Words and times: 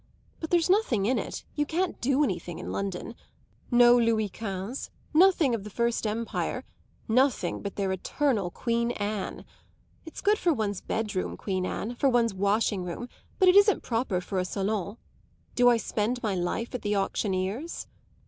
But 0.39 0.49
there's 0.49 0.67
nothing 0.67 1.05
in 1.05 1.19
it 1.19 1.45
you 1.53 1.63
can't 1.63 2.01
do 2.01 2.23
anything 2.23 2.57
in 2.57 2.71
London. 2.71 3.13
No 3.69 3.95
Louis 3.95 4.29
Quinze 4.29 4.89
nothing 5.13 5.53
of 5.53 5.63
the 5.63 5.69
First 5.69 6.07
Empire; 6.07 6.63
nothing 7.07 7.61
but 7.61 7.75
their 7.75 7.91
eternal 7.91 8.49
Queen 8.49 8.89
Anne. 8.93 9.45
It's 10.03 10.19
good 10.21 10.39
for 10.39 10.55
one's 10.55 10.81
bed 10.81 11.13
room, 11.15 11.37
Queen 11.37 11.67
Anne 11.67 11.93
for 11.93 12.09
one's 12.09 12.33
washing 12.33 12.83
room; 12.83 13.09
but 13.37 13.47
it 13.47 13.55
isn't 13.55 13.83
proper 13.83 14.21
for 14.21 14.39
a 14.39 14.43
salon. 14.45 14.97
Do 15.53 15.69
I 15.69 15.77
spend 15.77 16.23
my 16.23 16.33
life 16.33 16.73
at 16.73 16.81
the 16.81 16.95
auctioneer's?" 16.95 17.85